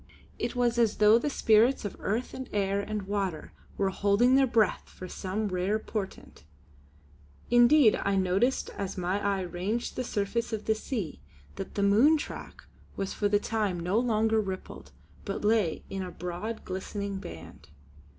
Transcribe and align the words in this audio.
It 0.39 0.55
was 0.55 0.79
as 0.79 0.95
though 0.97 1.19
the 1.19 1.29
spirits 1.29 1.85
of 1.85 1.95
earth 1.99 2.33
and 2.33 2.49
air 2.51 2.81
and 2.81 3.03
water 3.03 3.51
were 3.77 3.91
holding 3.91 4.33
their 4.33 4.47
breath 4.47 4.89
for 4.89 5.07
some 5.07 5.47
rare 5.49 5.77
portent. 5.77 6.43
Indeed 7.51 7.99
I 8.03 8.15
noticed 8.15 8.71
as 8.71 8.97
my 8.97 9.21
eye 9.23 9.41
ranged 9.41 9.95
the 9.95 10.03
surface 10.03 10.51
of 10.53 10.65
the 10.65 10.73
sea, 10.73 11.21
that 11.55 11.75
the 11.75 11.83
moon 11.83 12.17
track 12.17 12.63
was 12.95 13.13
for 13.13 13.29
the 13.29 13.37
time 13.39 13.79
no 13.79 13.99
longer 13.99 14.41
rippled, 14.41 14.91
but 15.23 15.45
lay 15.45 15.83
in 15.87 16.01
a 16.01 16.09
broad 16.09 16.65
glistening 16.65 17.19
band. 17.19 17.69